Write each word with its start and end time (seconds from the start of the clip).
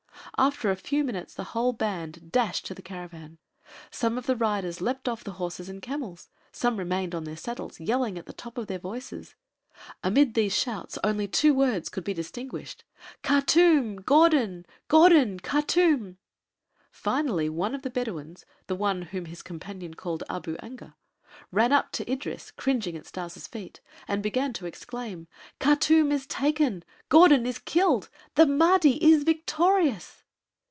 After 0.37 0.71
a 0.71 0.75
few 0.75 1.03
minutes 1.03 1.35
the 1.35 1.43
whole 1.43 1.71
band 1.71 2.31
dashed 2.31 2.65
to 2.65 2.73
the 2.73 2.81
caravan. 2.81 3.37
Some 3.91 4.17
of 4.17 4.25
the 4.25 4.35
riders 4.35 4.81
leaped 4.81 5.07
off 5.07 5.23
the 5.23 5.33
horses 5.33 5.69
and 5.69 5.83
camels; 5.83 6.29
some 6.51 6.77
remained 6.77 7.13
on 7.13 7.25
their 7.25 7.37
saddles, 7.37 7.79
yelling 7.79 8.17
at 8.17 8.25
the 8.25 8.33
top 8.33 8.57
of 8.57 8.65
their 8.65 8.79
voices. 8.79 9.35
Amid 10.03 10.33
these 10.33 10.57
shouts 10.57 10.97
only 11.03 11.27
two 11.27 11.53
words 11.53 11.89
could 11.89 12.03
be 12.03 12.15
distinguished. 12.15 12.83
"Khartûm! 13.23 14.03
Gordon! 14.03 14.65
Gordon! 14.87 15.39
Khartûm!" 15.39 16.15
Finally 16.91 17.47
one 17.49 17.75
of 17.75 17.83
the 17.83 17.91
Bedouins 17.91 18.43
the 18.65 18.73
one 18.75 19.03
whom 19.03 19.25
his 19.25 19.43
companion 19.43 19.93
called 19.93 20.23
Abu 20.27 20.55
Anga 20.57 20.95
ran 21.51 21.71
up 21.71 21.91
to 21.91 22.11
Idris 22.11 22.49
cringing 22.49 22.97
at 22.97 23.05
Stas' 23.05 23.45
feet, 23.45 23.79
and 24.07 24.23
began 24.23 24.53
to 24.53 24.65
exclaim: 24.65 25.27
"Khartûm 25.59 26.11
is 26.11 26.25
taken! 26.25 26.83
Gordon 27.09 27.45
is 27.45 27.59
killed! 27.59 28.09
The 28.33 28.47
Mahdi 28.47 28.97
is 29.05 29.21
victorious!" 29.23 30.17